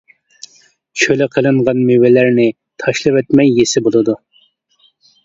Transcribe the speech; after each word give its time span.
چۈلە 1.01 1.27
قىلىنغان 1.35 1.81
مېۋىلەرنى 1.89 2.45
تاشلىۋەتمەي 2.85 3.53
يېسە 3.59 3.85
بولىدۇ. 3.89 4.17